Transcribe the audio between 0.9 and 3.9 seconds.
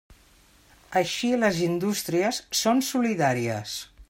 Així les indústries són solidàries.